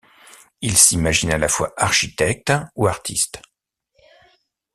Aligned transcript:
Il 0.61 0.75
s’imagine 0.77 1.29
à 1.31 1.37
la 1.37 1.47
fois 1.47 1.75
architecte 1.77 2.51
ou 2.73 2.87
artiste. 2.87 3.39